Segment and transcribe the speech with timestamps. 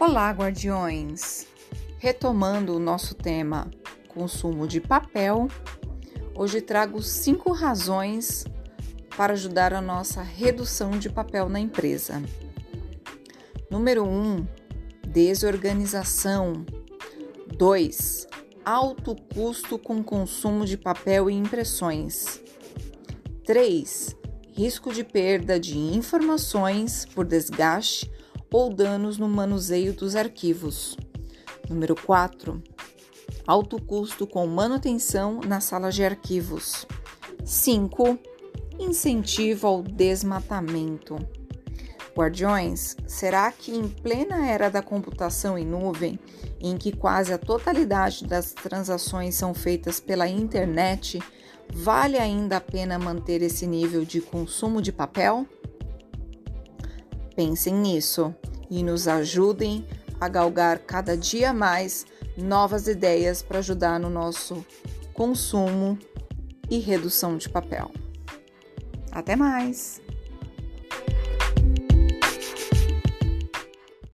[0.00, 1.46] Olá, guardiões!
[1.98, 3.70] Retomando o nosso tema
[4.08, 5.46] consumo de papel,
[6.34, 8.46] hoje trago cinco razões
[9.14, 12.22] para ajudar a nossa redução de papel na empresa.
[13.70, 14.46] Número 1, um,
[15.06, 16.64] desorganização.
[17.58, 18.26] 2.
[18.64, 22.40] Alto custo com consumo de papel e impressões.
[23.44, 24.16] 3.
[24.50, 28.10] Risco de perda de informações por desgaste
[28.52, 30.96] ou danos no manuseio dos arquivos.
[31.68, 32.62] Número 4.
[33.46, 36.86] Alto custo com manutenção na sala de arquivos.
[37.44, 38.18] 5.
[38.78, 41.16] Incentivo ao desmatamento.
[42.16, 46.18] Guardiões, será que em plena era da computação em nuvem,
[46.60, 51.22] em que quase a totalidade das transações são feitas pela internet,
[51.72, 55.46] vale ainda a pena manter esse nível de consumo de papel?
[57.34, 58.34] Pensem nisso
[58.70, 59.86] e nos ajudem
[60.20, 64.64] a galgar cada dia mais novas ideias para ajudar no nosso
[65.12, 65.98] consumo
[66.70, 67.90] e redução de papel.
[69.10, 70.00] Até mais!